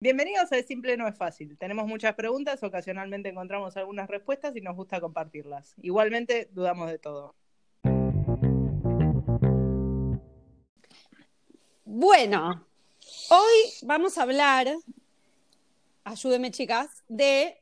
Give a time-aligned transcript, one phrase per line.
[0.00, 1.58] Bienvenidos a Simple No es Fácil.
[1.58, 5.74] Tenemos muchas preguntas, ocasionalmente encontramos algunas respuestas y nos gusta compartirlas.
[5.82, 7.34] Igualmente, dudamos de todo.
[11.84, 12.64] Bueno,
[13.28, 14.68] hoy vamos a hablar,
[16.04, 17.60] ayúdenme chicas, de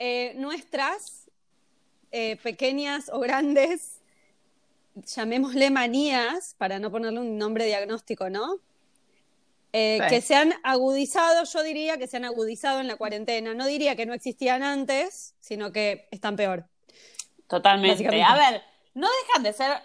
[0.00, 1.30] eh, nuestras
[2.10, 4.00] eh, pequeñas o grandes,
[4.96, 8.58] llamémosle manías, para no ponerle un nombre diagnóstico, ¿no?
[9.78, 10.08] Eh, Sí.
[10.08, 13.52] Que se han agudizado, yo diría que se han agudizado en la cuarentena.
[13.52, 16.66] No diría que no existían antes, sino que están peor.
[17.46, 18.22] Totalmente.
[18.22, 18.62] A ver,
[18.94, 19.82] no dejan de ser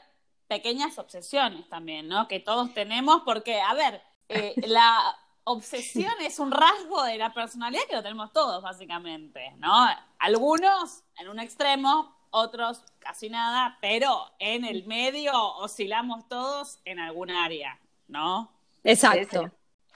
[0.48, 2.30] pequeñas obsesiones también, ¿no?
[2.30, 4.98] Que todos tenemos, porque, a ver, eh, la
[5.44, 9.88] obsesión es un rasgo de la personalidad que lo tenemos todos, básicamente, ¿no?
[10.20, 17.30] Algunos en un extremo, otros casi nada, pero en el medio oscilamos todos en algún
[17.30, 17.78] área,
[18.08, 18.54] ¿no?
[18.86, 19.52] Exacto.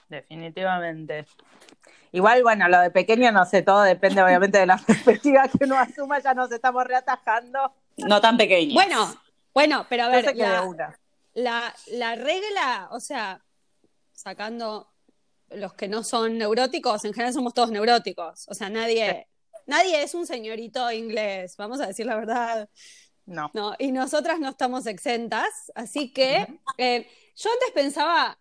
[0.08, 1.26] Definitivamente.
[2.12, 5.76] Igual, bueno, lo de pequeño no sé, todo depende obviamente de la perspectiva que uno
[5.76, 7.74] asuma, ya nos estamos reatajando.
[7.98, 8.74] No tan pequeños.
[8.74, 9.14] Bueno,
[9.52, 10.98] bueno, pero a ver, sé que de la, una.
[11.34, 13.42] la, la regla, o sea,
[14.12, 14.92] sacando
[15.50, 18.46] los que no son neuróticos, en general somos todos neuróticos.
[18.48, 19.28] O sea, nadie,
[19.66, 22.68] nadie es un señorito inglés, vamos a decir la verdad.
[23.26, 23.50] No.
[23.54, 26.46] No, y nosotras no estamos exentas, así que
[26.78, 28.38] eh, yo antes pensaba,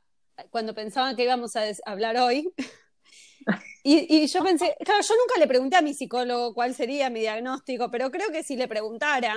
[0.50, 2.52] cuando pensaba que íbamos a hablar hoy,
[3.83, 7.19] y, y yo pensé, claro, yo nunca le pregunté a mi psicólogo cuál sería mi
[7.22, 9.36] diagnóstico, pero creo que si le preguntara,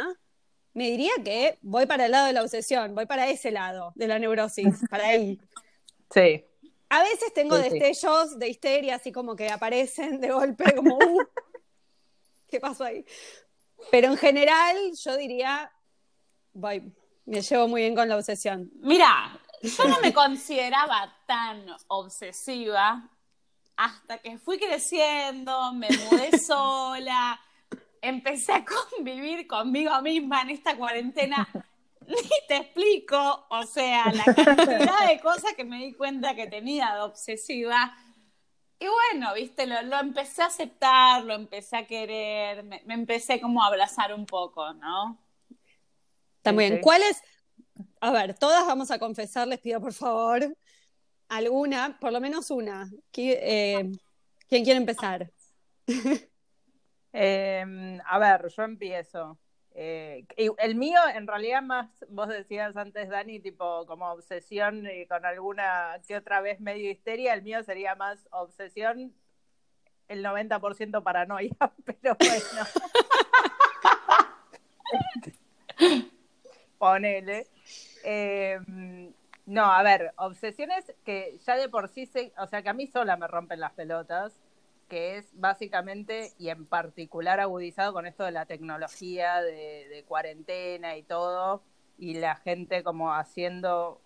[0.74, 4.06] me diría que voy para el lado de la obsesión, voy para ese lado de
[4.08, 5.40] la neurosis, para él.
[6.12, 6.44] Sí.
[6.90, 7.78] A veces tengo Sí, sí.
[7.78, 11.18] destellos de histeria, así como que aparecen de golpe, como, uh,
[12.48, 13.04] ¿qué pasó ahí?
[13.90, 15.70] Pero en general, yo diría,
[16.54, 16.82] voy,
[17.26, 18.70] me llevo muy bien con la obsesión.
[18.80, 23.08] Mira, yo no me consideraba tan obsesiva
[23.76, 27.40] hasta que fui creciendo, me mudé sola,
[28.02, 31.48] empecé a convivir conmigo misma en esta cuarentena.
[32.06, 32.16] Ni
[32.48, 37.00] te explico, o sea, la cantidad de cosas que me di cuenta que tenía de
[37.02, 37.96] obsesiva.
[38.80, 43.40] Y bueno, viste, lo, lo empecé a aceptar, lo empecé a querer, me, me empecé
[43.40, 45.18] como a abrazar un poco, ¿no?
[46.38, 46.80] Está muy bien.
[46.80, 47.22] ¿Cuál es?
[48.00, 50.56] A ver, todas vamos a confesar, les pido por favor,
[51.28, 52.88] alguna, por lo menos una.
[53.12, 53.90] Qui- eh,
[54.48, 55.30] ¿Quién quiere empezar?
[57.12, 59.38] Eh, a ver, yo empiezo.
[59.74, 65.06] Eh, y el mío, en realidad, más, vos decías antes, Dani, tipo como obsesión y
[65.06, 69.14] con alguna que otra vez medio histeria, el mío sería más obsesión,
[70.08, 71.50] el 90% paranoia,
[71.84, 72.66] pero bueno.
[76.78, 77.46] Ponele.
[78.04, 78.58] Eh,
[79.46, 82.86] no, a ver, obsesiones que ya de por sí, se, o sea, que a mí
[82.86, 84.38] sola me rompen las pelotas,
[84.88, 90.96] que es básicamente y en particular agudizado con esto de la tecnología, de, de cuarentena
[90.96, 91.62] y todo,
[91.98, 94.00] y la gente como haciendo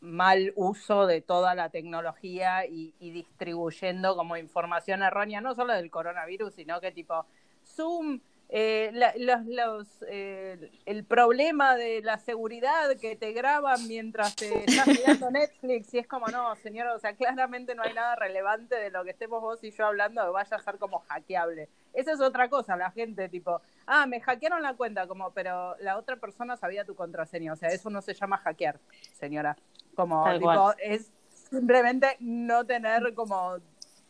[0.00, 5.90] mal uso de toda la tecnología y, y distribuyendo como información errónea, no solo del
[5.90, 7.26] coronavirus, sino que tipo
[7.64, 8.20] Zoom,
[8.52, 14.64] eh, la- los, los, eh, el problema de la seguridad que te graban mientras te
[14.64, 18.74] estás mirando Netflix y es como, no, señor, o sea, claramente no hay nada relevante
[18.74, 21.68] de lo que estemos vos y yo hablando que vaya a ser como hackeable.
[21.92, 25.96] Esa es otra cosa, la gente tipo, ah, me hackearon la cuenta, como, pero la
[25.96, 28.80] otra persona sabía tu contraseña, o sea, eso no se llama hackear,
[29.12, 29.56] señora.
[29.94, 31.12] Como, tipo, es
[31.50, 33.58] simplemente no tener como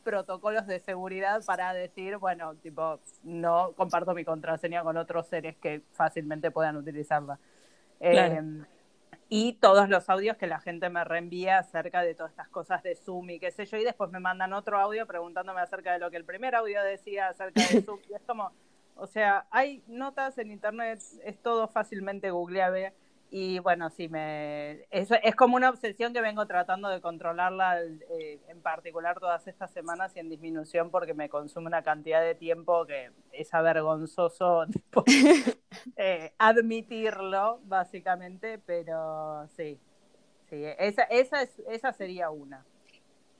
[0.00, 5.82] protocolos de seguridad para decir, bueno, tipo, no comparto mi contraseña con otros seres que
[5.92, 7.38] fácilmente puedan utilizarla.
[7.98, 8.34] Claro.
[8.34, 8.64] Eh,
[9.32, 12.96] y todos los audios que la gente me reenvía acerca de todas estas cosas de
[12.96, 16.10] Zoom y qué sé yo, y después me mandan otro audio preguntándome acerca de lo
[16.10, 18.00] que el primer audio decía acerca de Zoom.
[18.10, 18.50] Y es como,
[18.96, 22.92] o sea, hay notas en internet, es todo fácilmente googleable.
[23.32, 28.40] Y bueno, sí, me es, es como una obsesión que vengo tratando de controlarla, eh,
[28.48, 32.86] en particular todas estas semanas y en disminución porque me consume una cantidad de tiempo
[32.86, 35.04] que es avergonzoso tipo,
[35.96, 39.78] eh, admitirlo, básicamente, pero sí,
[40.48, 42.64] sí, esa, esa, es, esa sería una.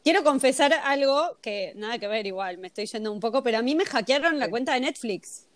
[0.05, 3.62] Quiero confesar algo que nada que ver igual, me estoy yendo un poco, pero a
[3.62, 5.49] mí me hackearon la cuenta de Netflix.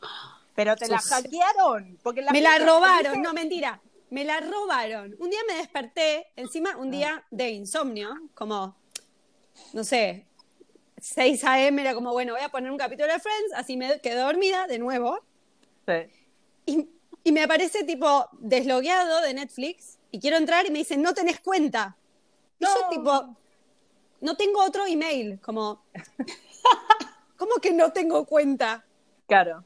[0.58, 5.14] Pero te la hackearon, porque la me la robaron, no mentira, me la robaron.
[5.20, 8.76] Un día me desperté, encima un día de insomnio, como,
[9.72, 10.26] no sé,
[11.00, 11.80] 6 a.m.
[11.80, 14.80] era como, bueno, voy a poner un capítulo de Friends, así me quedé dormida de
[14.80, 15.20] nuevo.
[15.86, 16.10] Sí.
[16.66, 16.88] Y,
[17.22, 21.38] y me aparece tipo deslogueado de Netflix y quiero entrar y me dicen, no tenés
[21.38, 21.96] cuenta.
[22.58, 23.36] Y yo tipo,
[24.22, 25.84] no tengo otro email, como,
[27.36, 28.84] ¿cómo que no tengo cuenta?
[29.28, 29.64] Claro.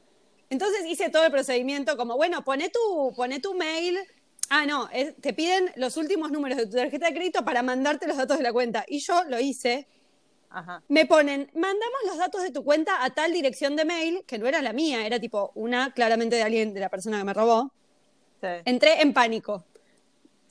[0.53, 3.97] Entonces hice todo el procedimiento como, bueno, pone tu, pone tu mail.
[4.49, 8.05] Ah, no, es- te piden los últimos números de tu tarjeta de crédito para mandarte
[8.05, 8.85] los datos de la cuenta.
[8.87, 9.87] Y yo lo hice.
[10.51, 10.83] Ajá.
[10.89, 14.45] Me ponen, mandamos los datos de tu cuenta a tal dirección de mail, que no
[14.45, 17.71] era la mía, era tipo una claramente de alguien, de la persona que me robó.
[18.39, 19.65] Sí, Entré en pánico.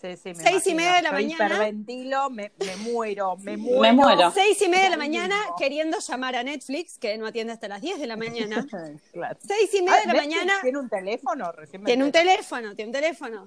[0.02, 0.28] Sí, sí.
[0.30, 1.46] me Seis y media de la Yo mañana.
[1.46, 3.80] Hiperventilo, me, me muero, me muero.
[3.80, 4.30] Me muero.
[4.32, 7.80] Seis y media de la mañana queriendo llamar a Netflix, que no atiende hasta las
[7.80, 8.66] 10 de la mañana.
[9.12, 9.38] Claro.
[9.46, 11.52] Seis y media de Ah, la ¿Netflix mañana ¿Tiene un teléfono?
[11.52, 13.46] Recién me Tiene un teléfono, tiene un teléfono.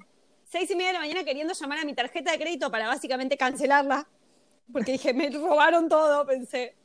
[0.49, 3.37] Seis y media de la mañana queriendo llamar a mi tarjeta de crédito para básicamente
[3.37, 4.07] cancelarla.
[4.71, 6.75] Porque dije, me robaron todo, pensé.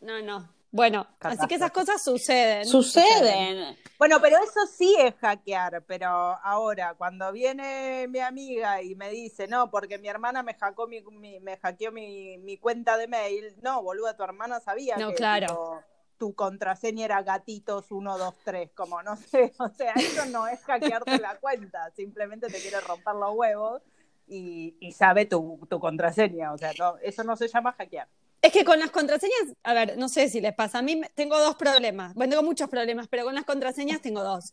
[0.00, 0.48] No, no.
[0.72, 2.64] Bueno, así que esas cosas suceden.
[2.64, 3.76] Suceden.
[3.98, 9.46] Bueno, pero eso sí es hackear, pero ahora, cuando viene mi amiga y me dice,
[9.46, 13.54] no, porque mi hermana me hackeó mi, mi- me hackeó mi, mi cuenta de mail,
[13.62, 15.46] no, boluda, tu hermana sabía No, que claro.
[15.46, 15.82] tipo,
[16.18, 21.36] tu contraseña era gatitos 123, como no sé, o sea, eso no es hackearte la
[21.38, 23.82] cuenta, simplemente te quiere romper los huevos
[24.26, 28.08] y, y sabe tu, tu contraseña, o sea, no, eso no se llama hackear.
[28.42, 30.78] Es que con las contraseñas, a ver, no sé si les pasa.
[30.78, 32.12] A mí tengo dos problemas.
[32.14, 34.52] Bueno, tengo muchos problemas, pero con las contraseñas tengo dos.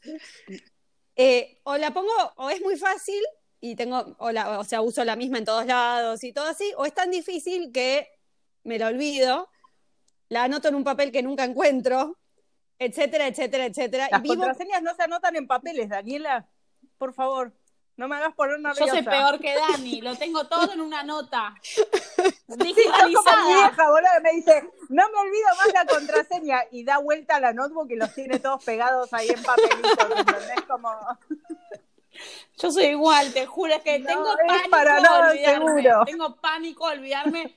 [1.15, 3.21] Eh, o la pongo, o es muy fácil
[3.59, 6.71] y tengo, o, la- o sea, uso la misma en todos lados y todo así,
[6.77, 8.07] o es tan difícil que
[8.63, 9.49] me la olvido,
[10.29, 12.17] la anoto en un papel que nunca encuentro,
[12.77, 14.07] etcétera, etcétera, etcétera.
[14.11, 16.47] Las y vivo contraseñas no se anotan en papeles, Daniela,
[16.97, 17.53] por favor,
[17.99, 18.85] no me hagas poner nerviosa.
[18.85, 21.53] Yo soy peor que Dani, lo tengo todo en una nota.
[22.19, 23.45] Sí, sos como mi Digitalizada.
[23.45, 27.39] vieja, boludo, que me dice, no me olvido más la contraseña y da vuelta a
[27.39, 30.61] la notebook y los tiene todos pegados ahí en papelitos, ¿entendés?
[30.67, 30.89] Como,
[32.57, 35.65] Yo soy igual, te juro que No, tengo es pánico para a nada olvidarme.
[35.67, 36.05] seguro.
[36.05, 37.55] Tengo pánico a olvidarme.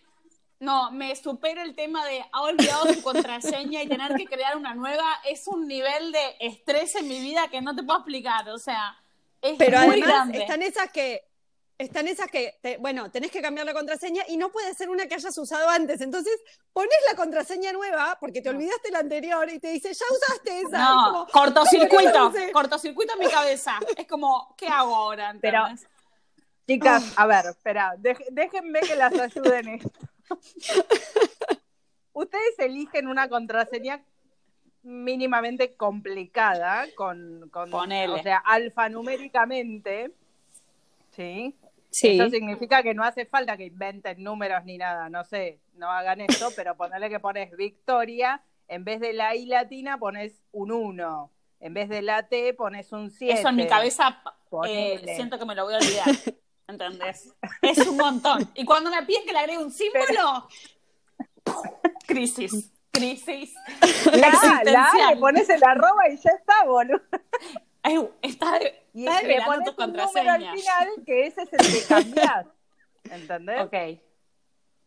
[0.61, 4.75] No, me supera el tema de ha olvidado su contraseña y tener que crear una
[4.75, 5.07] nueva.
[5.25, 8.49] Es un nivel de estrés en mi vida que no te puedo explicar.
[8.51, 8.95] O sea,
[9.43, 10.39] es Pero muy además grande.
[10.39, 11.29] están esas que,
[11.79, 15.07] están esas que, te- bueno, tenés que cambiar la contraseña y no puede ser una
[15.07, 16.01] que hayas usado antes.
[16.01, 16.35] Entonces
[16.73, 20.79] pones la contraseña nueva porque te olvidaste la anterior y te dice, ya usaste esa.
[20.79, 23.79] No, como, cortocircuito, cortocircuito en mi cabeza.
[23.97, 25.35] Es como, ¿qué hago ahora?
[25.41, 25.67] Pero-
[26.69, 29.91] chicas, a ver, espera, dej- déjenme que las ayude en esto.
[32.15, 34.05] Ustedes eligen una contraseña
[34.83, 38.13] mínimamente complicada con, con Ponele.
[38.13, 40.11] o sea, alfanuméricamente,
[41.11, 41.55] ¿sí?
[41.91, 42.19] Sí.
[42.19, 46.23] Eso significa que no hace falta que inventen números ni nada, no sé, no hagan
[46.23, 51.31] esto, pero ponerle que pones Victoria, en vez de la I latina pones un 1,
[51.61, 53.41] en vez de la T pones un 7.
[53.41, 54.23] Eso en mi cabeza
[54.67, 56.07] eh, siento que me lo voy a olvidar.
[56.69, 57.35] ¿Entendés?
[57.61, 58.51] Es un montón.
[58.55, 60.49] Y cuando me piden que le agregue un símbolo,
[62.07, 62.73] crisis.
[62.93, 63.55] Crisis.
[64.13, 67.01] La, la le pones el arroba y ya está, boludo.
[67.83, 68.59] Ay, está,
[68.93, 70.53] Y está le pones tu un número al contraseña.
[70.55, 72.47] final que ese es el que cambiás.
[73.11, 73.61] ¿Entendés?
[73.63, 73.75] Ok.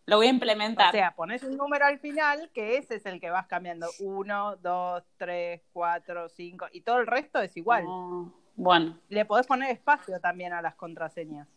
[0.07, 0.91] Lo voy a O implementar.
[0.91, 3.87] sea, pones un número al final que ese es el que vas cambiando.
[3.99, 7.85] 1, 2, 3, 4, 5 y todo el resto es igual.
[7.87, 8.99] Oh, bueno.
[9.09, 11.47] Le podés poner espacio también a las contraseñas.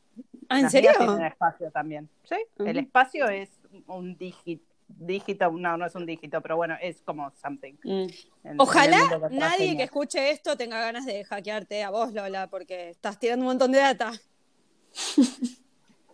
[0.48, 0.92] Ah, ¿En Las serio?
[0.96, 2.08] tienen espacio también.
[2.24, 3.50] Sí, el espacio es
[3.86, 7.74] un dígito, dígito, no, no es un dígito, pero bueno, es como something.
[7.84, 8.06] Mm.
[8.44, 8.98] en- Ojalá
[9.30, 13.48] nadie que escuche esto tenga ganas de hackearte a vos, Lola, porque estás tirando un
[13.48, 14.12] montón de data.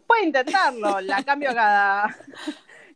[0.07, 2.15] Puede intentarlo, la cambio cada,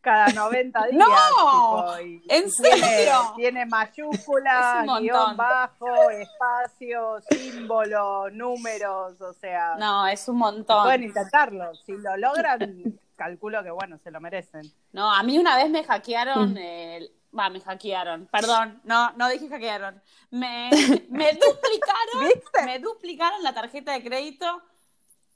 [0.02, 0.98] cada 90 días.
[1.08, 1.94] ¡No!
[1.94, 3.32] tipo, y- ¿En tiene- serio?
[3.36, 11.02] Tiene, mayúsculas, guion bajo, espacio, símbolo, números, o sea, No, es un pueden montón.
[11.02, 11.74] intentarlo.
[11.76, 14.62] Si lo logran, calculo que bueno, se lo merecen.
[14.92, 17.12] No, a mí una vez me hackearon el...
[17.38, 18.26] Va, me hackearon.
[18.32, 20.00] Perdón, no, no dije hackearon.
[20.30, 20.70] Me,
[21.10, 22.64] me duplicaron, ¿Viste?
[22.64, 24.62] me duplicaron la tarjeta de crédito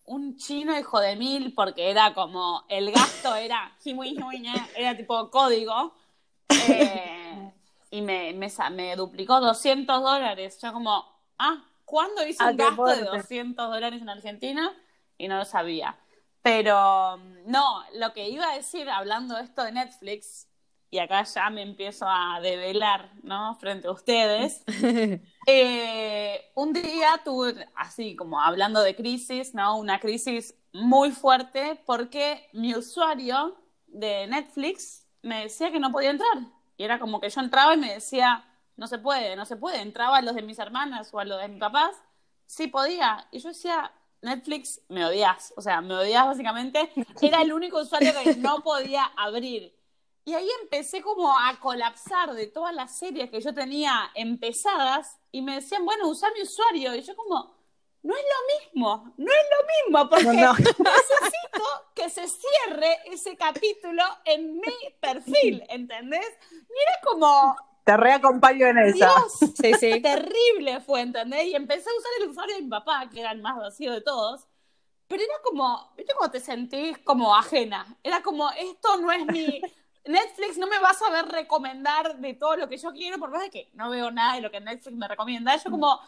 [0.04, 3.76] un chino hijo de mil porque era como, el gasto era,
[4.74, 5.94] era tipo código.
[6.68, 7.52] eh,
[7.90, 10.58] y me, me, me duplicó 200 dólares.
[10.60, 11.04] Yo como,
[11.38, 13.16] ah, ¿cuándo hice Ah, un gasto de fuerte.
[13.18, 14.74] 200 dólares en Argentina?
[15.18, 15.98] Y no lo sabía.
[16.42, 20.48] Pero no, lo que iba a decir hablando de esto de Netflix,
[20.92, 23.54] y acá ya me empiezo a develar, ¿no?
[23.56, 24.62] Frente a ustedes.
[25.44, 29.76] Eh, un día tuve, así como hablando de crisis, ¿no?
[29.76, 33.56] Una crisis muy fuerte porque mi usuario
[33.88, 36.38] de Netflix me decía que no podía entrar.
[36.76, 38.44] Y era como que yo entraba y me decía,
[38.76, 39.80] no se puede, no se puede.
[39.80, 41.96] Entraba a los de mis hermanas o a los de mis papás,
[42.46, 43.26] sí podía.
[43.32, 43.92] Y yo decía,
[44.22, 45.52] Netflix, me odias.
[45.56, 46.90] O sea, me odias básicamente.
[47.20, 49.76] Era el único usuario que no podía abrir.
[50.24, 55.42] Y ahí empecé como a colapsar de todas las series que yo tenía empezadas y
[55.42, 56.94] me decían, bueno, usa mi usuario.
[56.94, 57.56] Y yo como,
[58.02, 60.54] no es lo mismo, no es lo mismo, porque No, no.
[60.58, 61.64] necesito
[61.94, 66.28] que se cierre ese capítulo en mi perfil, ¿entendés?
[66.52, 69.06] Y era como, Te reacompaño en esa.
[69.06, 70.00] Dios, Sí, sí.
[70.02, 71.46] terrible fue, ¿entendés?
[71.46, 74.00] Y empecé a usar el usuario de mi papá, que era el más vacío de
[74.00, 74.46] todos.
[75.08, 77.86] Pero era como, ¿viste cómo te sentís como ajena?
[78.02, 79.66] Era como, esto no es mi...
[80.04, 83.42] Netflix no me va a saber recomendar de todo lo que yo quiero, por más
[83.42, 85.56] de que no veo nada de lo que Netflix me recomienda.
[85.56, 86.00] Yo como,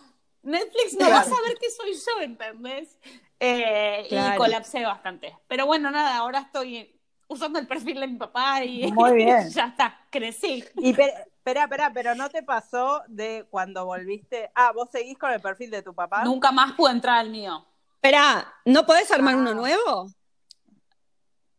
[0.42, 2.98] Netflix no va a saber qué soy yo, ¿entendés?
[3.38, 4.34] Eh, Claro.
[4.34, 5.36] Y colapsé bastante.
[5.48, 9.50] Pero bueno, nada, ahora estoy usando el perfil de mi papá y Muy bien.
[9.50, 10.64] ya está, crecí.
[10.76, 11.14] Y pe-
[11.44, 14.50] espera, espera, pero ¿no te pasó de cuando volviste?
[14.54, 16.24] Ah, ¿vos seguís con el perfil de tu papá?
[16.24, 17.66] Nunca más pude entrar al mío.
[17.96, 19.38] Espera, ¿no podés armar Ah.
[19.38, 20.10] uno nuevo?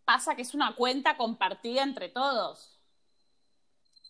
[0.05, 2.79] Pasa que es una cuenta compartida entre todos.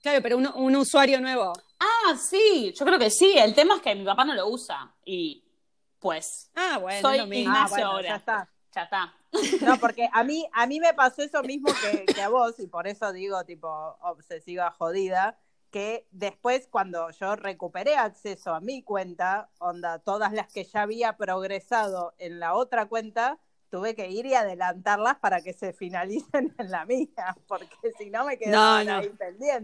[0.02, 1.52] Claro, pero un, un usuario nuevo.
[1.80, 3.38] Ah, sí, yo creo que sí.
[3.38, 4.94] El tema es que mi papá no lo usa.
[5.06, 5.44] Y
[6.00, 7.52] pues, Ah, bueno, Soy es lo mismo.
[7.54, 8.08] Ah, Ignacio bueno, ahora.
[8.10, 8.50] ya está.
[8.74, 9.14] ya está.
[9.66, 12.68] No, porque a mí, a mí me pasó eso mismo que, que a vos, y
[12.68, 13.68] por eso digo, tipo,
[14.02, 15.38] obsesiva jodida,
[15.76, 21.18] que después cuando yo recuperé acceso a mi cuenta, onda, todas las que ya había
[21.18, 23.40] progresado en la otra cuenta,
[23.70, 28.24] tuve que ir y adelantarlas para que se finalicen en la mía, porque si no
[28.24, 29.00] me quedaban No, no.
[29.02, 29.12] ahí.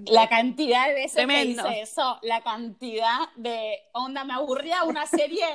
[0.08, 1.64] La cantidad de veces Tremendo.
[1.64, 5.46] que hice eso, la cantidad de onda, me aburría una serie,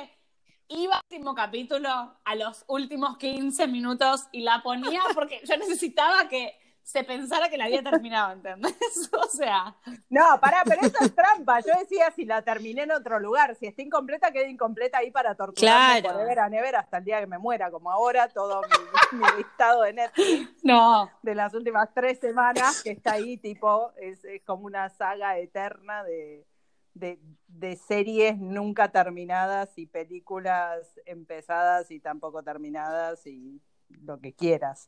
[0.69, 1.87] iba al último capítulo
[2.25, 6.55] a los últimos 15 minutos y la ponía porque yo necesitaba que
[6.87, 8.73] se pensara que la había terminado, ¿entendés?
[9.11, 9.75] O sea,
[10.09, 11.59] No, pará, pero eso es trampa.
[11.59, 13.55] Yo decía si la terminé en otro lugar.
[13.55, 16.17] Si está incompleta, queda incompleta ahí para torturarme Claro.
[16.17, 19.25] de ver a never hasta el día que me muera, como ahora todo mi, mi
[19.37, 21.11] listado de Netflix no.
[21.23, 26.05] de las últimas tres semanas que está ahí, tipo, es, es como una saga eterna
[26.05, 26.47] de,
[26.93, 34.87] de, de series nunca terminadas y películas empezadas y tampoco terminadas y lo que quieras.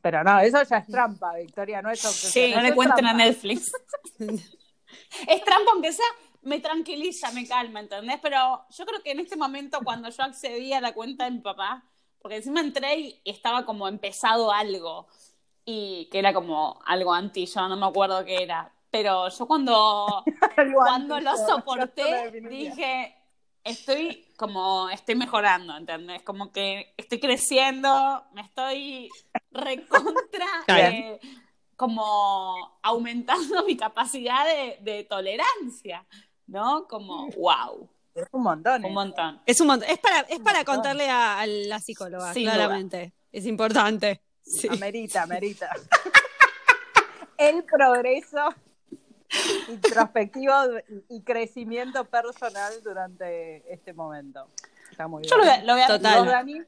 [0.00, 3.12] Pero no, eso ya es trampa, Victoria, no es Sí, no le cuenten a.
[3.12, 3.72] Netflix.
[4.18, 6.06] es trampa, aunque sea,
[6.42, 8.18] me tranquiliza, me calma, ¿entendés?
[8.22, 11.40] Pero yo creo que en este momento, cuando yo accedí a la cuenta de mi
[11.40, 11.84] papá,
[12.20, 15.08] porque encima entré y estaba como empezado algo,
[15.64, 18.72] y que era como algo anti, yo no me acuerdo qué era.
[18.90, 20.24] Pero yo cuando,
[20.74, 23.16] cuando lo soporté, dije,
[23.66, 26.22] estoy como, estoy mejorando, ¿entendés?
[26.22, 29.08] Como que estoy creciendo, me estoy
[29.50, 31.20] recontra, eh,
[31.76, 36.06] como aumentando mi capacidad de, de tolerancia,
[36.46, 36.86] ¿no?
[36.88, 38.84] Como, wow, Es un montón.
[38.84, 38.94] un ¿eh?
[38.94, 39.42] montón.
[39.44, 39.88] Es un montón.
[39.90, 43.12] Es para, es para contarle a, a la psicóloga, Sin claramente.
[43.32, 44.22] Es importante.
[44.42, 44.68] Sí.
[44.70, 45.68] Amerita, amerita.
[47.36, 48.54] El progreso
[49.68, 50.52] introspectivo
[51.08, 54.48] y crecimiento personal durante este momento.
[54.90, 55.30] Está muy bien.
[55.30, 56.18] Yo lo voy a, lo voy a- Total.
[56.18, 56.60] ¿Vos, Dani?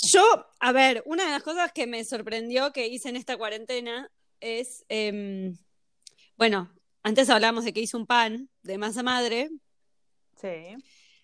[0.00, 0.22] Yo,
[0.60, 4.84] a ver, una de las cosas que me sorprendió que hice en esta cuarentena es,
[4.88, 5.56] em,
[6.36, 9.50] bueno, antes hablamos de que hice un pan de masa madre.
[10.40, 10.76] Sí,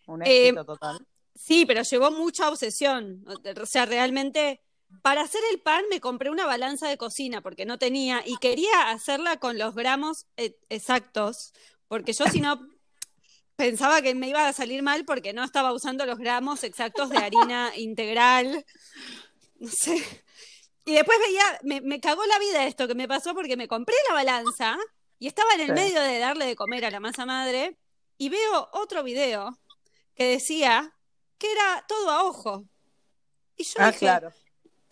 [0.06, 1.06] un Eh, éxito total.
[1.36, 3.24] Sí, pero llevó mucha obsesión.
[3.28, 4.60] O sea, realmente,
[5.02, 8.90] para hacer el pan me compré una balanza de cocina porque no tenía y quería
[8.90, 11.52] hacerla con los gramos eh, exactos,
[11.88, 12.60] porque yo si no
[13.56, 17.18] pensaba que me iba a salir mal porque no estaba usando los gramos exactos de
[17.18, 18.64] harina integral.
[19.56, 19.96] No sé.
[20.86, 23.94] Y después veía, me, me cagó la vida esto que me pasó porque me compré
[24.08, 24.76] la balanza
[25.18, 25.72] y estaba en el Sí.
[25.72, 27.78] medio de darle de comer a la masa madre
[28.18, 29.58] y veo otro video
[30.14, 30.94] que decía
[31.38, 32.64] que era todo a ojo.
[33.56, 34.32] Y yo Ah, dije, claro.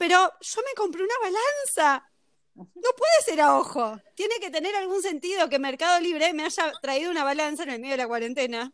[0.03, 2.11] Pero yo me compré una balanza.
[2.57, 4.01] No puede ser a ojo.
[4.17, 7.81] Tiene que tener algún sentido que Mercado Libre me haya traído una balanza en el
[7.81, 8.73] medio de la cuarentena.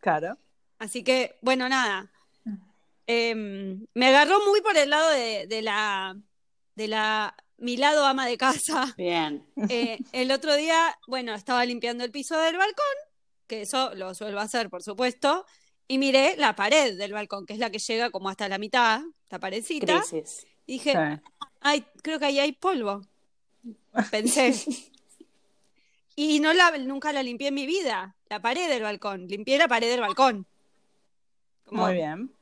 [0.00, 0.38] Claro.
[0.80, 2.10] Así que, bueno, nada.
[3.06, 6.16] Em, me agarró muy por el lado de, de la,
[6.74, 8.92] de la, mi lado ama de casa.
[8.98, 9.46] Bien.
[9.68, 12.96] Eh, el otro día, bueno, estaba limpiando el piso del balcón,
[13.46, 15.46] que eso lo suelo hacer, por supuesto,
[15.86, 19.00] y miré la pared del balcón, que es la que llega como hasta la mitad,
[19.30, 20.46] la paredcita, Crisis.
[20.66, 21.30] dije, Sí.
[21.60, 23.02] ay, creo que ahí hay polvo.
[24.10, 24.54] Pensé.
[26.16, 29.68] Y no la, nunca la limpié en mi vida, la pared del balcón, limpié la
[29.68, 30.46] pared del balcón.
[31.64, 32.32] Como- Muy bien.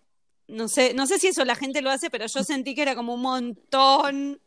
[0.49, 2.95] No sé, no sé si eso la gente lo hace, pero yo sentí que era
[2.95, 4.41] como un montón,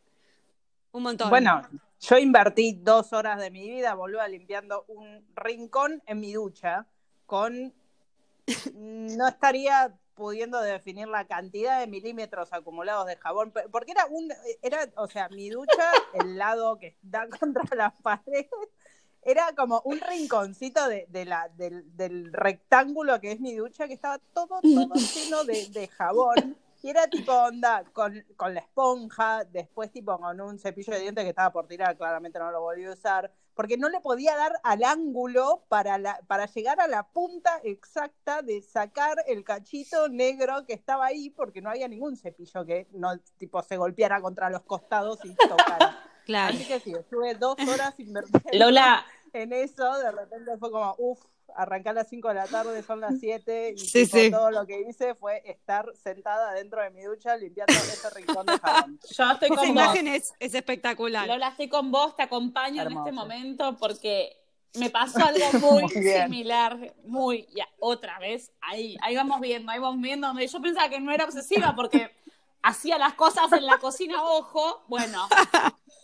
[0.91, 1.29] un montón.
[1.29, 1.62] Bueno,
[2.00, 6.88] yo invertí dos horas de mi vida, boluda, limpiando un rincón en mi ducha
[7.27, 7.71] con...
[8.74, 14.88] No estaría pudiendo definir la cantidad de milímetros acumulados de jabón, porque era un, era,
[14.98, 18.46] o sea, mi ducha, el lado que da contra la pared,
[19.24, 23.94] era como un rinconcito de, de la, del, del rectángulo que es mi ducha, que
[23.94, 26.58] estaba todo, todo lleno de, de jabón.
[26.84, 31.24] Y era tipo onda con, con la esponja, después tipo con un cepillo de dientes
[31.24, 34.53] que estaba por tirar, claramente no lo volví a usar, porque no le podía dar
[34.63, 40.65] al ángulo para, la, para llegar a la punta exacta de sacar el cachito negro
[40.65, 44.63] que estaba ahí, porque no había ningún cepillo que no tipo se golpeara contra los
[44.63, 46.08] costados y tocara.
[46.24, 46.53] Claro.
[46.53, 49.03] Así que sí, estuve dos horas invirtiendo Lola,
[49.34, 51.20] en eso, de repente fue como, uff,
[51.55, 54.31] arranqué a las 5 de la tarde, son las 7, y Sí, tipo, sí.
[54.31, 58.58] todo lo que hice fue estar sentada dentro de mi ducha limpiando ese rincón de
[58.60, 59.00] jabón.
[59.17, 59.67] yo estoy Esa con vos.
[59.67, 61.27] imagen es, es espectacular.
[61.27, 64.38] Lola, estoy con vos, te acompaño en este momento porque
[64.75, 70.01] me pasó algo muy, similar, muy, ya, otra vez, ahí, ahí vamos viendo, ahí vamos
[70.01, 72.10] viendo, yo pensaba que no era obsesiva porque
[72.63, 75.27] hacía las cosas en la cocina, ojo, bueno,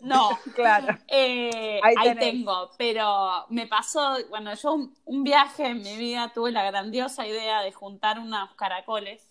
[0.01, 0.97] no, Claro.
[1.07, 6.51] eh, Ahí tengo, pero me pasó, bueno, yo un, un viaje en mi vida tuve
[6.51, 9.21] la grandiosa idea de juntar unos caracoles,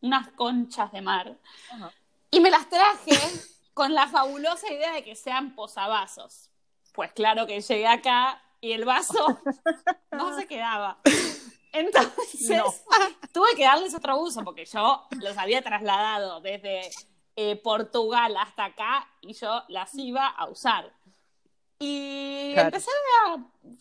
[0.00, 1.36] unas conchas de mar,
[2.30, 3.10] y me las traje
[3.74, 6.50] con la fabulosa idea de que sean posavasos.
[6.92, 9.38] Pues claro que llegué acá y el vaso
[10.12, 10.98] no se quedaba.
[11.72, 12.64] Entonces No.
[13.32, 16.90] tuve que darles otro uso porque yo los había trasladado desde
[17.42, 20.92] eh, Portugal hasta acá y yo las iba a usar.
[21.78, 22.66] Y Claro.
[22.68, 22.90] empecé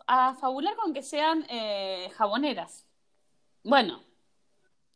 [0.07, 2.85] a, a fabular con que sean eh, jaboneras.
[3.63, 4.01] Bueno,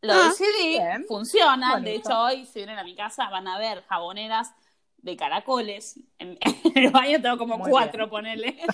[0.02, 1.06] lo Ah, decidí, bien.
[1.08, 1.84] funcionan.
[1.84, 4.54] De hecho, hoy, si vienen a mi casa, van a ver jaboneras
[4.98, 6.00] de caracoles.
[6.20, 6.38] En,
[6.76, 8.58] en el baño tengo como Muy cuatro, ponele.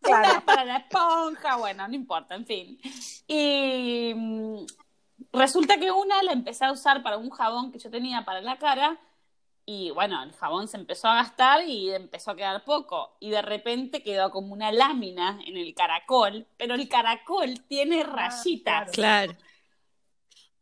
[0.00, 0.44] Claro.
[0.44, 2.78] Para la esponja, bueno, no importa, en fin.
[3.26, 4.66] Y mm,
[5.32, 8.58] resulta que una la empecé a usar para un jabón que yo tenía para la
[8.58, 9.00] cara.
[9.66, 13.16] Y bueno, el jabón se empezó a gastar y empezó a quedar poco.
[13.20, 18.90] Y de repente quedó como una lámina en el caracol, pero el caracol tiene rayitas.
[18.90, 19.34] Claro.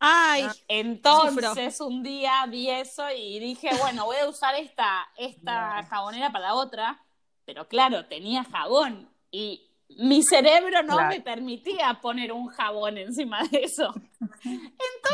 [0.04, 0.54] Ay, Ah.
[0.66, 6.48] Entonces un día vi eso y dije, bueno, voy a usar esta, esta jabonera para
[6.48, 7.04] la otra,
[7.44, 11.08] pero claro, tenía jabón y mi cerebro no Claro.
[11.08, 13.92] me permitía poner un jabón encima de eso.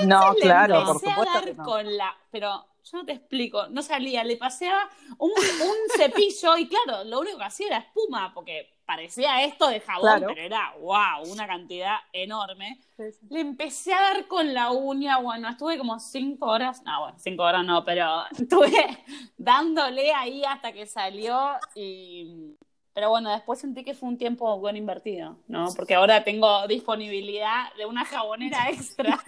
[0.06, 1.64] no, Le claro, empecé a dar no.
[1.64, 4.88] con la, pero yo no te explico, no salía, le paseaba
[5.18, 9.80] un, un cepillo y claro, lo único que hacía era espuma, porque parecía esto de
[9.80, 10.26] jabón, Claro.
[10.28, 12.80] pero era wow, una cantidad enorme.
[12.96, 13.26] Sí, sí.
[13.28, 17.42] Le empecé a dar con la uña, bueno, estuve como cinco horas, no, bueno, cinco
[17.42, 18.72] horas no, pero estuve
[19.36, 22.56] dándole ahí hasta que salió y...
[22.98, 25.72] Pero bueno, después sentí que fue un tiempo bueno invertido, ¿no?
[25.76, 29.22] Porque ahora tengo disponibilidad de una jabonera extra.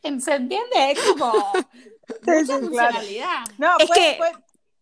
[0.00, 0.92] ¿Se entiende?
[0.92, 2.46] Es como sí, claro.
[2.46, 3.44] funcionalidad.
[3.58, 4.32] No, Es fue- que- fue-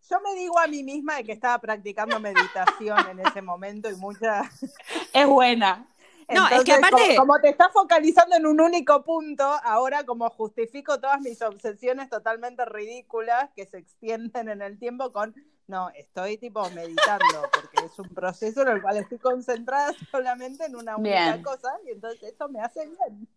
[0.08, 3.96] yo me digo a mí misma de que estaba practicando meditación en ese momento y
[3.96, 4.42] mucha...
[5.12, 5.88] Es buena.
[6.28, 10.30] No, es que aparte- Como, como te estás focalizando en un único punto, ahora como
[10.30, 15.34] justifico todas mis obsesiones totalmente ridículas que se extienden en el tiempo con,
[15.68, 20.76] no, estoy tipo meditando, porque es un proceso en el cual estoy concentrada solamente en
[20.76, 21.42] una única Bien.
[21.42, 23.28] cosa y entonces esto me hace bien.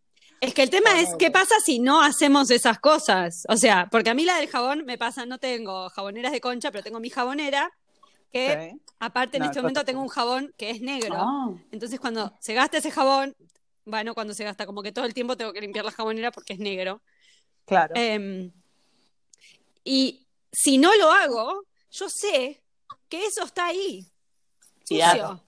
[0.42, 1.10] es que el tema es.
[1.18, 3.44] ¿qué pasa si no hacemos esas cosas?
[3.48, 6.72] O sea, porque a mí la del jabón me pasa, no tengo jaboneras de concha,
[6.72, 7.72] pero tengo mi jabonera,
[8.32, 8.82] que Sí.
[9.00, 11.16] aparte en No, este momento tengo un jabón que es negro.
[11.18, 11.54] Ah.
[11.72, 13.36] Entonces cuando se gasta ese jabón,
[13.86, 16.54] bueno, cuando se gasta, como que todo el tiempo tengo que limpiar la jabonera porque
[16.54, 17.02] es negro.
[17.66, 17.94] Claro.
[17.96, 18.52] Em,
[19.84, 21.64] y si no lo hago,
[21.96, 22.62] yo sé
[23.10, 24.06] que eso está ahí,
[24.84, 25.42] sucio.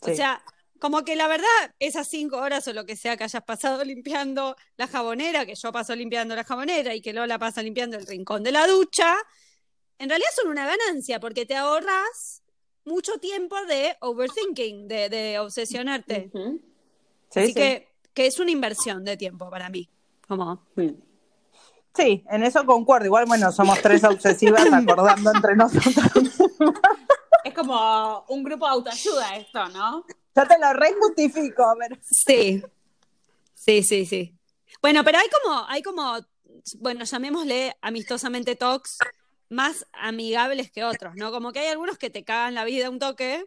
[0.00, 0.16] O Sí.
[0.16, 0.42] sea,
[0.78, 4.54] como que la verdad, esas cinco horas o lo que sea que hayas pasado limpiando
[4.76, 8.42] la jabonera, que yo paso limpiando la jabonera y que Lola pasa limpiando el rincón
[8.42, 9.16] de la ducha,
[9.98, 12.42] en realidad son una ganancia porque te ahorras
[12.84, 16.30] mucho tiempo de overthinking, de, de obsesionarte.
[17.30, 17.54] Sí, Así sí.
[17.54, 19.88] Que, que es una inversión de tiempo para mí.
[20.28, 20.66] Como,
[21.96, 23.06] Sí, en eso concuerdo.
[23.06, 25.94] Igual, bueno, somos tres obsesivas acordando entre nosotros.
[27.44, 30.04] Es como un grupo de autoayuda esto, ¿no?
[30.36, 32.62] Yo te lo rejustifico, pero Sí,
[33.54, 34.34] sí, sí, sí.
[34.82, 36.18] Bueno, pero hay como, hay como,
[36.78, 38.98] bueno, llamémosle amistosamente talks
[39.48, 41.30] más amigables que otros, ¿no?
[41.30, 43.44] Como que hay algunos que te cagan la vida un toque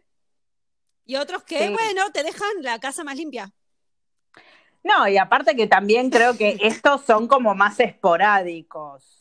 [1.04, 1.72] y otros que, Sí.
[1.72, 3.52] bueno, te dejan la casa más limpia.
[4.84, 9.14] No, y aparte que también creo que estos son como más esporádicos.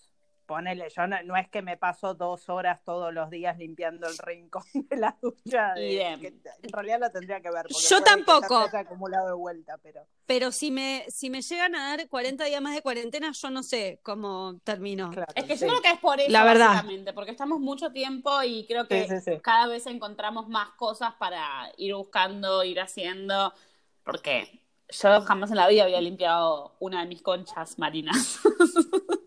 [0.46, 4.18] ponele, yo no, no es que me paso dos horas todos los días limpiando el
[4.18, 5.74] rincón de la ducha.
[5.74, 7.66] de- que en realidad lo tendría que ver.
[7.68, 8.70] Yo que tampoco.
[8.72, 10.06] acumulado de vuelta, pero.
[10.26, 13.62] Pero si me, si me llegan a dar 40 días más de cuarentena, yo no
[13.62, 15.10] sé cómo termino.
[15.10, 15.66] Claro, Es que sí.
[15.66, 16.68] yo creo que es por eso, La verdad.
[16.76, 19.40] básicamente, porque estamos mucho tiempo y creo que Sí, sí, sí.
[19.42, 23.54] cada vez encontramos más cosas para ir buscando, ir haciendo,
[24.04, 28.40] porque yo jamás en la vida había limpiado una de mis conchas marinas.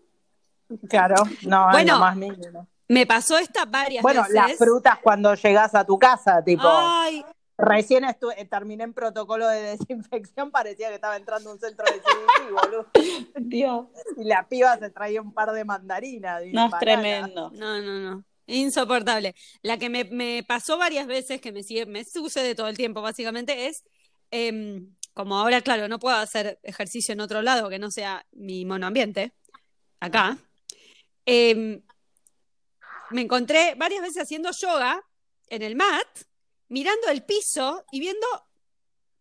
[0.89, 2.67] Claro, no, Bueno, lo más mínimo.
[2.87, 4.35] Me pasó esta varias Bueno, veces.
[4.35, 7.25] las frutas cuando llegas a tu casa, tipo, Ay,
[7.57, 11.99] recién eh, terminé en protocolo de desinfección, parecía que estaba entrando a un centro de
[11.99, 12.87] CBD, boludo.
[13.35, 13.87] Dios.
[14.17, 16.41] Y la piba se traía un par de mandarinas.
[16.53, 17.51] No, es tremendo.
[17.53, 18.23] no, no, no.
[18.47, 19.35] Insoportable.
[19.61, 23.01] La que me, me pasó varias veces, que me sigue, me sucede todo el tiempo,
[23.01, 23.83] básicamente, es
[24.31, 28.65] em, como ahora, claro, no puedo hacer ejercicio en otro lado que no sea mi
[28.65, 29.33] monoambiente,
[29.99, 30.37] acá.
[31.25, 31.81] em,
[33.11, 35.03] me encontré varias veces haciendo yoga
[35.47, 36.07] en el mat,
[36.69, 38.25] mirando el piso y viendo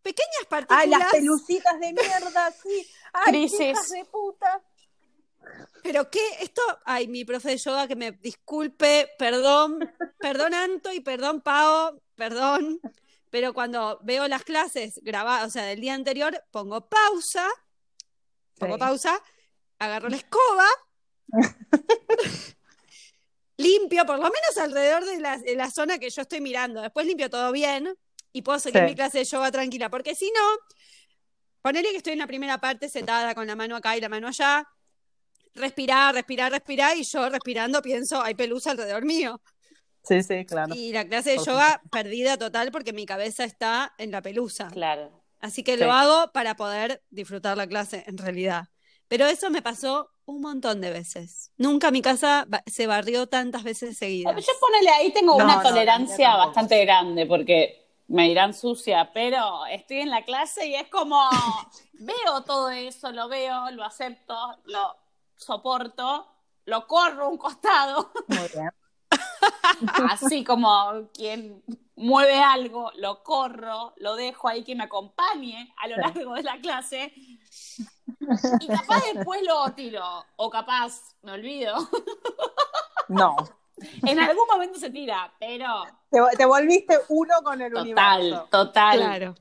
[0.03, 0.83] pequeñas partículas.
[0.83, 2.87] Ay, las pelucitas de mierda, sí.
[3.13, 3.61] Ay, Crisis.
[3.61, 4.63] hijas de puta.
[5.83, 9.79] Pero qué, esto, ay, mi profe de yoga que me disculpe, perdón,
[10.19, 12.81] perdón Anto y perdón Pao, perdón,
[13.31, 17.49] pero cuando veo las clases grabadas, o sea, del día anterior, pongo pausa,
[18.59, 18.81] pongo Sí.
[18.81, 19.23] pausa,
[19.79, 20.67] agarro la escoba,
[23.57, 27.07] limpio por lo menos alrededor de la, de la zona que yo estoy mirando, después
[27.07, 27.95] limpio todo bien
[28.33, 28.87] y puedo seguir Sí.
[28.89, 30.41] mi clase de yoga tranquila, porque si no,
[31.63, 34.29] ponele que estoy en la primera parte sentada con la mano acá y la mano
[34.29, 34.67] allá,
[35.55, 39.41] respirar, respirar, respirar, y yo respirando pienso, hay pelusa alrededor mío.
[40.03, 40.75] Sí, sí, claro.
[40.75, 44.69] Y la clase de yoga perdida total porque mi cabeza está en la pelusa.
[44.69, 45.11] Claro.
[45.41, 45.81] Así que Sí.
[45.85, 48.65] lo hago para poder disfrutar la clase, en realidad.
[49.09, 51.51] Pero eso me pasó un montón de veces.
[51.57, 54.35] Nunca mi casa se barrió tantas veces seguidas.
[54.47, 57.77] Yo ponele ahí, tengo No, una no, tolerancia bastante grande porque
[58.09, 61.21] me dirán sucia, pero estoy en la clase y es como,
[61.95, 64.35] veo todo eso, lo veo, lo acepto,
[64.65, 64.97] lo
[65.37, 66.27] soporto,
[66.67, 68.71] lo corro un costado, Muy bien.
[70.11, 71.63] así como quien
[71.97, 76.59] mueve algo, lo corro, lo dejo ahí que me acompañe a lo largo de la
[76.61, 77.13] clase.
[77.17, 80.05] Y capaz después lo tiro,
[80.37, 81.75] o capaz me olvido.
[83.09, 83.35] No.
[84.07, 88.49] En algún momento se tira, pero Te, te volviste uno con el Total, universo.
[88.53, 88.97] total.
[88.99, 89.35] Claro.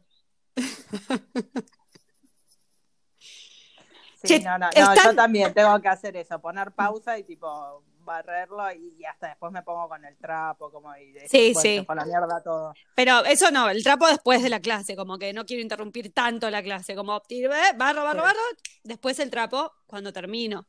[4.22, 7.24] Sí, Che, no, no, no, están- yo también tengo que hacer eso, poner pausa y
[7.24, 11.86] tipo barrerlo y hasta después me pongo con el trapo, como y después Sí, sí.
[11.88, 12.74] a la mierda todo.
[12.96, 16.50] Pero eso no, el trapo después de la clase, como que no quiero interrumpir tanto
[16.50, 18.26] la clase, como eh, barro, barro, Sí.
[18.28, 18.40] barro,
[18.84, 20.68] después el trapo cuando termino.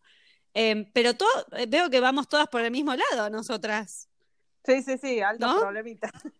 [0.54, 4.08] Eh, pero todo, eh, veo que vamos todas por el mismo lado, nosotras.
[4.64, 5.58] Sí, sí, sí, alto ¿No?
[5.60, 6.10] problemita.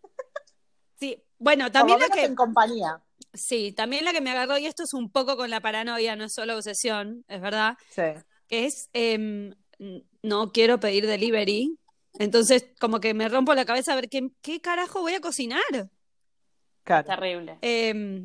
[0.99, 3.01] Sí, bueno, también la que, en compañía.
[3.33, 6.25] sí, también la que me agarró, y esto es un poco con la paranoia, no
[6.25, 8.03] es solo obsesión, es verdad, Sí.
[8.47, 9.55] que es, em,
[10.21, 11.77] no quiero pedir delivery,
[12.19, 15.89] entonces como que me rompo la cabeza a ver qué, qué carajo voy a cocinar.
[16.83, 17.07] Claro.
[17.07, 17.57] Terrible.
[17.61, 18.23] Eh,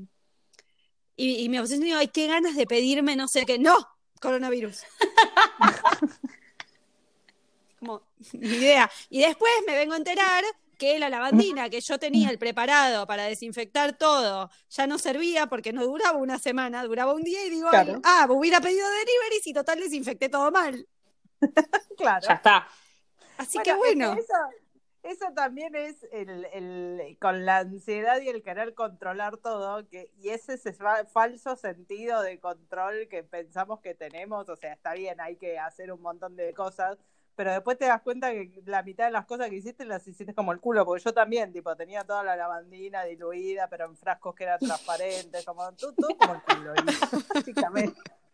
[1.17, 3.59] y, y mi obsesión digo, ay, qué ganas de pedirme no sé qué.
[3.59, 3.77] ¡No!
[4.21, 4.83] Coronavirus.
[7.81, 8.91] Como, ni idea.
[9.11, 10.45] Y después me vengo a enterar
[10.79, 15.73] que la lavandina que yo tenía el preparado para desinfectar todo ya no servía porque
[15.73, 18.01] no duraba una semana, duraba un día y digo, Claro.
[18.05, 20.87] ah, hubiera pedido delivery y total desinfecté todo mal.
[21.97, 22.27] claro.
[22.27, 22.69] Ya está.
[23.39, 24.13] Así Bueno, que es bueno.
[24.15, 24.35] Eso,
[25.03, 30.31] eso también es el, el- con la ansiedad y el querer controlar todo, que, y
[30.31, 34.95] ese es ese fa- falso sentido de control que pensamos que tenemos, o sea, está
[34.95, 36.99] bien, hay que hacer un montón de cosas,
[37.37, 40.35] pero después te das cuenta que la mitad de las cosas que hiciste las hiciste
[40.35, 44.35] como el culo, porque yo también, tipo, tenía toda la lavandina diluida, pero en frascos
[44.35, 46.73] que eran transparentes, como tú, tú como el culo,
[47.35, 48.01] básicamente.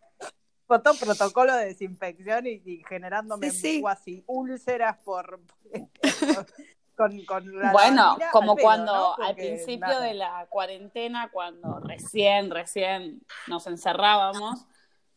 [0.80, 4.24] Todo protocolo de desinfección y, y generándome Sí, sí.
[4.26, 5.40] úlceras por,
[6.96, 9.24] con, con la Bueno, como al cuando ¿no?
[9.24, 10.00] al principio nada.
[10.00, 14.66] de la cuarentena, cuando recién, recién nos encerrábamos,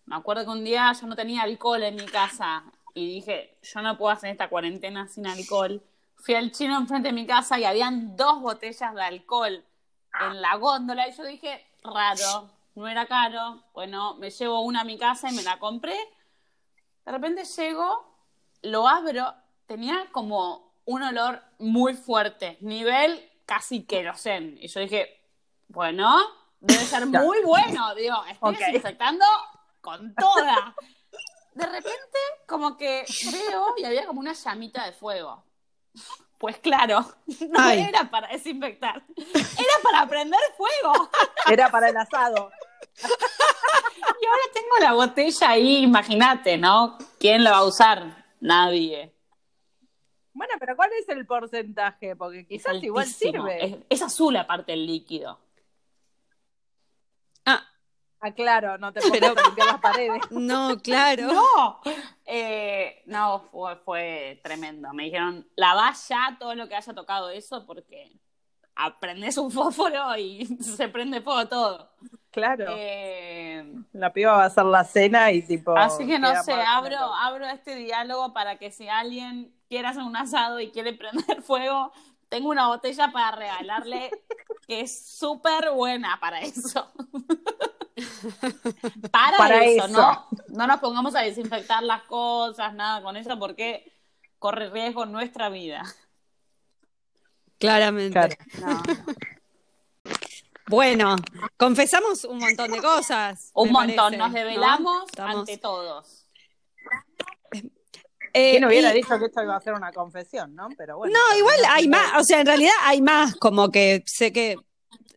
[0.06, 2.64] me acuerdo que un día yo no tenía alcohol en mi casa
[2.94, 5.84] y dije, yo no puedo hacer esta cuarentena sin alcohol.
[6.16, 9.66] Fui al chino enfrente de mi casa y habían dos botellas de alcohol
[10.22, 14.84] en la góndola y yo dije, raro, no era caro, bueno, me llevo una a
[14.84, 15.98] mi casa y me la compré.
[17.06, 18.18] De repente llego,
[18.64, 19.34] lo abro,
[19.66, 24.58] tenía como un olor muy fuerte, nivel casi querosén.
[24.62, 25.22] Y yo dije,
[25.68, 26.18] bueno,
[26.60, 28.60] debe ser muy bueno, digo, estoy Ok.
[28.60, 29.26] desinfectando
[29.82, 30.76] con toda.
[31.54, 35.44] de repente como que veo y había como una llamita de fuego.
[36.38, 37.00] Pues claro,
[37.50, 37.80] no Ay.
[37.82, 41.10] era para desinfectar, era para prender fuego.
[41.50, 42.52] Era para el asado.
[44.22, 46.98] Y ahora tengo la botella ahí, imagínate, ¿no?
[47.20, 48.26] ¿Quién la va a usar?
[48.40, 49.14] Nadie.
[50.34, 52.16] Bueno, pero ¿cuál es el porcentaje?
[52.16, 53.66] Porque Es quizás igual sirve.
[53.66, 55.40] Es, es azul aparte el líquido.
[57.46, 57.64] Ah,
[58.20, 60.22] Ah, claro, no te a limpiar las paredes.
[60.32, 61.32] no, claro.
[61.32, 61.82] No,
[62.26, 64.92] Eh, no, fue, fue tremendo.
[64.94, 68.20] Me dijeron, lavá ya todo lo que haya tocado eso porque
[68.76, 71.92] aprendes un fósforo y se prende fuego todo.
[72.36, 72.66] Claro.
[72.68, 75.72] Eh, La piba va a hacer la cena y tipo.
[75.78, 80.18] así que no sé, abro, abro este diálogo para que si alguien quiere hacer un
[80.18, 81.94] asado y quiere prender fuego,
[82.28, 84.12] tengo una botella para regalarle
[84.68, 86.92] que es súper buena para eso.
[89.12, 89.88] para, Para eso, eso.
[89.88, 90.28] ¿no?
[90.50, 93.90] No nos pongamos a desinfectar las cosas, nada con eso, porque
[94.40, 95.84] corre riesgo nuestra vida.
[97.60, 98.38] Claramente.
[98.52, 98.84] Claro.
[98.84, 98.84] No,
[100.68, 101.16] Bueno,
[101.58, 103.52] confesamos un montón de cosas.
[103.54, 104.34] Un montón, parece, nos ¿no?
[104.38, 106.26] develamos Estamos- ante todos.
[108.34, 110.68] Eh, ¿Quién hubiera y- dicho que esto iba a ser una confesión, no?
[110.78, 111.14] Pero bueno.
[111.18, 114.58] No, igual hay más, o sea, en realidad hay más, como que sé que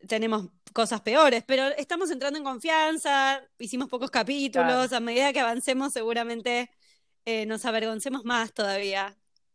[0.06, 4.96] tenemos cosas peores, pero estamos entrando en confianza, hicimos pocos capítulos, Claro.
[4.96, 6.70] a medida que avancemos seguramente
[7.24, 9.14] eh, nos avergoncemos más todavía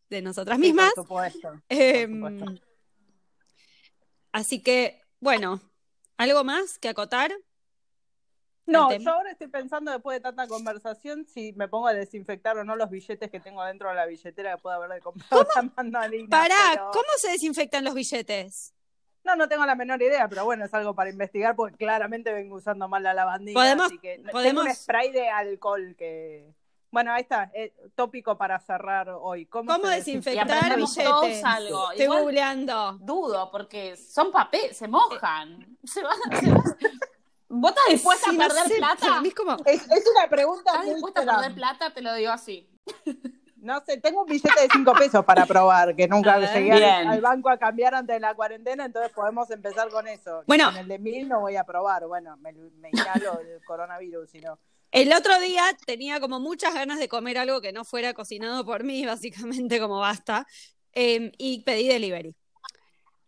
[0.10, 0.92] de nosotras Sí, mismas.
[0.94, 1.50] Por supuesto.
[1.50, 2.66] por Em, supuesto.
[4.34, 5.62] así que, bueno,
[6.18, 7.32] ¿algo más que acotar?
[8.66, 12.64] No, yo ahora estoy pensando después de tanta conversación si me pongo a desinfectar o
[12.64, 15.62] no los billetes que tengo dentro de la billetera que puedo haber de comprar la
[15.76, 16.30] mandolina.
[16.30, 18.74] Pará, pero- ¿cómo se desinfectan los billetes?
[19.26, 22.56] No, no tengo la menor idea, pero bueno, es algo para investigar porque claramente vengo
[22.56, 23.54] usando mal la lavandina.
[23.60, 26.54] Podemos- así que podemos- Tengo un spray de alcohol que...
[26.94, 29.48] Bueno, ahí está, eh, tópico para cerrar hoy.
[29.48, 31.04] ¿Cómo, ¿Cómo se desinfectar billetes?
[31.04, 31.90] todos algo.
[31.92, 32.98] Estoy Igual- googleando.
[33.02, 35.76] Dudo, porque son papel, se mojan.
[35.84, 36.64] Se van, se van.
[37.50, 39.22] ¿Vos estás dispuesta Sí, a no perder sé, plata?
[39.26, 41.94] es como- Es, es una pregunta ¿Estás muy dispuesta a perder plata?
[41.94, 42.70] Te lo digo así.
[43.58, 46.54] No sé, tengo un billete de 5 pesos para probar, que nunca ver.
[46.54, 50.44] llegué al, al banco a cambiar antes de la cuarentena, entonces podemos empezar con eso.
[50.46, 50.66] Bueno.
[50.66, 54.60] Con el de mil no voy a probar, bueno, me, me inhalo el coronavirus, sino...
[54.94, 58.84] El otro día tenía como muchas ganas de comer algo que no fuera cocinado por
[58.84, 60.46] mí, básicamente como basta,
[60.94, 62.36] eh, y pedí delivery.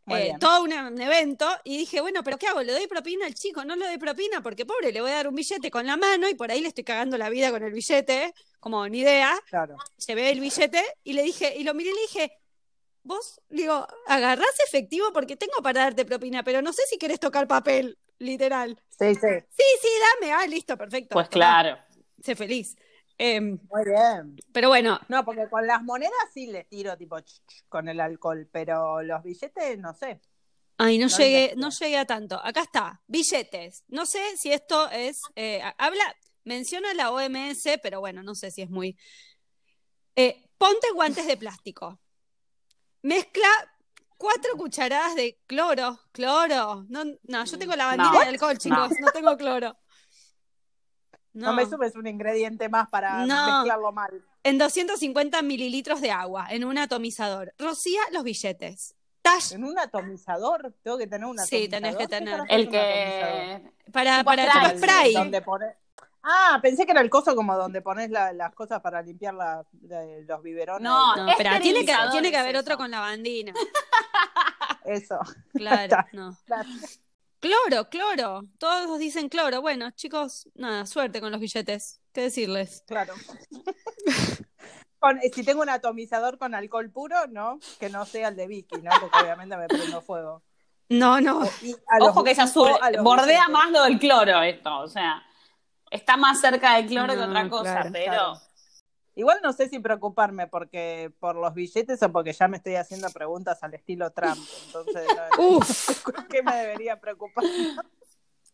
[0.07, 2.61] Eh, todo un, un evento y dije, bueno, pero ¿qué hago?
[2.61, 3.65] ¿Le doy propina al chico?
[3.65, 6.29] No le doy propina porque pobre, le voy a dar un billete con la mano
[6.29, 9.35] y por ahí le estoy cagando la vida con el billete, como ni idea.
[9.49, 9.77] Claro.
[10.05, 12.37] Llevé el billete y le dije, y lo miré y le dije,
[13.01, 17.47] vos, digo, agarrás efectivo porque tengo para darte propina, pero no sé si querés tocar
[17.47, 18.81] papel, literal.
[18.89, 19.87] Sí, sí, Sí, sí,
[20.21, 21.13] dame, ah, listo, perfecto.
[21.13, 21.77] Pues claro.
[22.21, 22.75] Sé feliz.
[23.17, 24.35] Em, muy bien.
[24.51, 28.01] pero bueno, No, porque con las monedas sí les tiro tipo ch, ch, con el
[28.01, 30.19] alcohol, pero los billetes no sé.
[30.77, 32.39] Ay, no, No llegué, no llegué a tanto.
[32.43, 33.85] Acá está, billetes.
[33.87, 36.03] No sé si esto es, eh, habla,
[36.43, 38.97] menciona la OMS, pero bueno, no sé si es muy.
[40.17, 42.01] Eh, ponte guantes de plástico.
[43.01, 43.47] Mezcla
[44.17, 45.99] cuatro cucharadas de cloro.
[46.11, 46.85] Cloro.
[46.89, 48.19] No, no yo tengo la bandina No.
[48.19, 49.77] de alcohol, chicos, no, tengo cloro.
[51.33, 51.53] No.
[51.53, 53.57] me subes un ingrediente más para No.
[53.57, 54.23] mezclarlo mal.
[54.43, 57.53] En 250 mililitros de agua, en un atomizador.
[57.57, 58.95] Rocía los billetes.
[59.21, 60.73] Tash, ¿En un atomizador?
[60.83, 61.69] ¿Tengo que tener un Sí, atomizador?
[61.71, 62.41] tenés que ¿Qué tener.
[62.47, 63.71] El que.
[63.91, 64.61] para, para spray.
[64.69, 65.13] como spray.
[65.13, 65.75] Donde pone-
[66.27, 69.63] Ah, pensé que era el coso como donde pones la- las cosas para limpiar la-
[69.83, 70.81] la- los biberones.
[70.81, 72.61] No, No, espera, tiene que, tiene haber eso.
[72.61, 73.53] otro con lavandina.
[74.85, 75.19] Eso.
[75.53, 76.37] Claro, no.
[76.45, 76.69] Claro.
[77.39, 78.41] Cloro, cloro.
[78.59, 79.61] Todos dicen cloro.
[79.61, 82.01] Bueno, chicos, nada, suerte con los billetes.
[82.13, 82.83] ¿Qué decirles?
[82.87, 83.13] Claro.
[84.99, 87.59] Con- si tengo un atomizador con alcohol puro, ¿no?
[87.79, 88.91] Que no sea el de Vicky, ¿no?
[88.99, 90.41] Porque obviamente me prendo fuego.
[90.89, 91.41] No, no.
[91.41, 91.51] Los-
[92.01, 92.69] Ojo que es azul.
[93.01, 93.49] Bordea billetes.
[93.49, 94.79] más lo del cloro esto.
[94.79, 95.21] O sea,
[95.95, 98.11] está más cerca del cloro que otra cosa, claro, pero.
[98.11, 98.33] claro.
[99.17, 103.09] Igual no sé si preocuparme porque por los billetes o porque ya me estoy haciendo
[103.11, 104.37] preguntas al estilo Trump.
[104.65, 105.59] Entonces, no.
[106.29, 107.45] ¿qué me debería preocupar?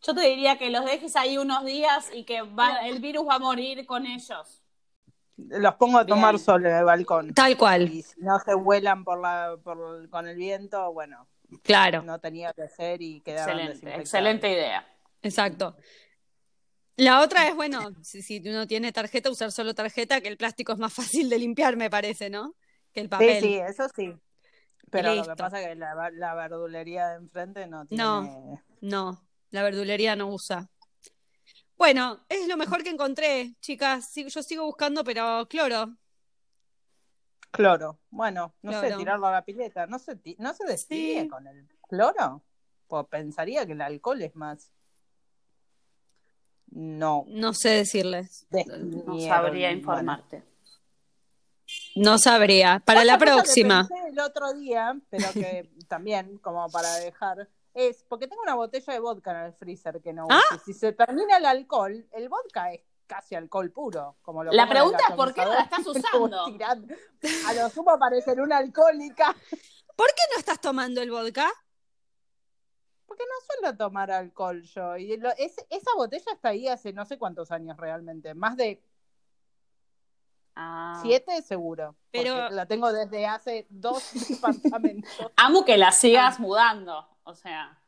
[0.04, 3.34] Yo te diría que los dejes ahí unos días y que va- el virus va
[3.36, 4.62] a morir con ellos.
[5.36, 6.44] Los pongo a tomar Bien.
[6.44, 7.34] sol en el balcón.
[7.34, 7.88] Tal cual.
[7.88, 11.26] Y si no se vuelan por la, por, con el viento, bueno,
[11.62, 14.86] Claro, no tenía que ser y quedaron Excelente, excelente idea.
[15.22, 15.76] exacto.
[17.02, 20.72] La otra es, bueno, si, si uno tiene tarjeta, usar solo tarjeta, que el plástico
[20.72, 22.54] es más fácil de limpiar, me parece, ¿no?
[22.92, 23.42] Que el Sí, papel.
[23.42, 24.14] sí, eso sí.
[24.90, 28.04] Pero lo que pasa es que la, la verdulería de enfrente no tiene.
[28.04, 28.62] No.
[28.82, 30.68] No, la verdulería no usa.
[31.76, 34.08] Bueno, es lo mejor que encontré, chicas.
[34.12, 35.96] Sí, Yo sigo buscando, pero cloro.
[37.50, 37.98] Cloro.
[38.10, 39.86] Bueno, no sé, tirarlo a la pileta.
[39.86, 41.28] No se, no se Sí.
[41.30, 42.42] con el cloro.
[42.86, 44.70] Pues pensaría que el alcohol es más.
[46.74, 47.24] No.
[47.28, 48.46] No sé decirles.
[48.50, 50.42] No sabría informarte.
[51.96, 52.82] No sabría.
[52.84, 53.88] Para Otra la que próxima.
[53.88, 58.92] pensé el otro día, pero que también, como para dejar, es porque tengo una botella
[58.92, 60.38] de vodka en el freezer que no uso.
[60.50, 60.58] Ah.
[60.64, 64.16] Si se termina el alcohol, el vodka es casi alcohol puro.
[64.22, 66.46] Como lo La pregunta es, ¿por qué no la estás usando?
[67.46, 69.34] A lo sumo parecer una alcohólica.
[69.94, 71.50] ¿Por qué no estás tomando el vodka?
[73.12, 74.96] Porque no suelo tomar alcohol yo.
[74.96, 78.32] Y lo- es- esa botella está ahí hace no sé cuántos años realmente.
[78.32, 78.82] Más de
[80.54, 80.98] Ah.
[81.02, 81.94] siete seguro.
[82.10, 84.02] Pero- la tengo desde hace dos
[84.40, 85.30] departamentos.
[85.36, 85.92] Amo que la Ah.
[85.92, 87.06] sigas mudando.
[87.24, 87.78] O sea,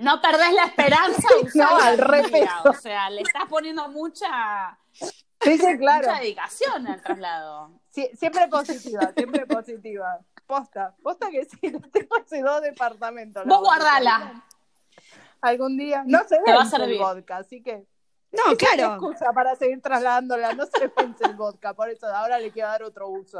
[0.00, 2.70] no perdés la esperanza No, al repeso.
[2.70, 6.08] O sea, le estás poniendo mucha, Sí, sí, claro.
[6.08, 7.80] mucha dedicación al traslado.
[7.92, 10.20] Sie- siempre positiva, siempre positiva.
[10.46, 11.58] Posta, posta que sí,
[11.92, 13.44] tengo hace dos departamentos.
[13.46, 14.44] Vos guardala.
[15.40, 16.02] Algún día.
[16.06, 16.98] No se Te va a vence el servir.
[17.00, 17.86] vodka, así que.
[18.32, 18.94] No, es claro.
[18.94, 20.54] excusa para seguir trasladándola.
[20.54, 23.38] No se vence el vodka, por eso ahora le quiero dar otro uso.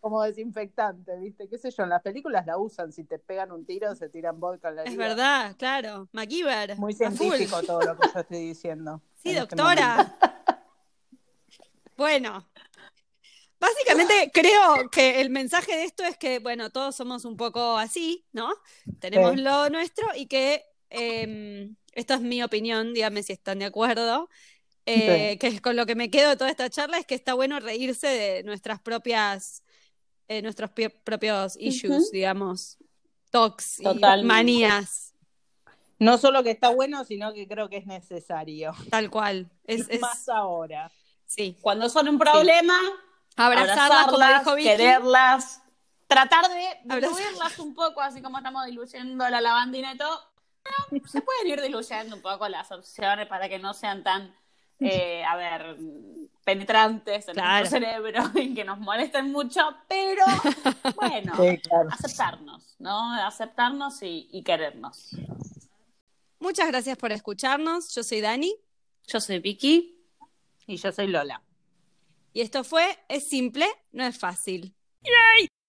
[0.00, 1.48] Como desinfectante, ¿viste?
[1.48, 1.82] ¿Qué sé yo?
[1.82, 2.92] En las películas la usan.
[2.92, 5.08] Si te pegan un tiro, se tiran vodka en la Es herida.
[5.08, 6.08] verdad, claro.
[6.12, 6.78] MacGyver.
[6.78, 9.00] Muy científico todo lo que yo estoy diciendo.
[9.16, 10.14] Sí, este doctora.
[11.96, 12.46] Bueno,
[13.60, 18.24] básicamente creo que el mensaje de esto es que, bueno, todos somos un poco así,
[18.32, 18.52] ¿no?
[19.00, 19.40] Tenemos Sí.
[19.40, 24.28] lo nuestro y que eh, esta es mi opinión, díganme si están de acuerdo.
[24.88, 27.34] eh, Que es con lo que me quedo de toda esta charla es que está
[27.34, 29.64] bueno reírse de nuestras propias,
[30.28, 32.78] eh, nuestros pi- propios issues, digamos,
[33.30, 35.12] talks y manías,
[35.98, 38.72] No solo que está bueno, sino que creo que es necesario.
[38.90, 39.50] tal cual.
[39.64, 40.92] Es, es- Más ahora.
[41.26, 41.56] sí.
[41.62, 42.78] Cuando son un problema,
[43.36, 44.68] Abrazarlas, como dijo Vicky.
[44.68, 45.62] quererlas,
[46.06, 50.20] tratar de diluirlas un poco, así como estamos diluyendo la lavandina y todo.
[50.90, 54.34] Pero se pueden ir diluyendo un poco las opciones para que no sean tan,
[54.80, 55.76] eh, a ver,
[56.44, 57.58] penetrantes en Claro.
[57.60, 60.24] nuestro cerebro y que nos molesten mucho, pero
[60.96, 61.88] bueno, Sí, claro.
[61.90, 63.12] aceptarnos, ¿no?
[63.26, 65.10] Aceptarnos y, y querernos.
[66.40, 67.94] Muchas gracias por escucharnos.
[67.94, 68.54] Yo soy Dani
[69.06, 69.92] Yo soy Vicky.
[70.66, 71.42] Y yo soy Lola.
[72.36, 74.74] Y esto fue Es simple, no es fácil.